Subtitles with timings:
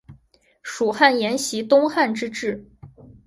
[0.63, 2.65] 蜀汉沿袭东汉之制。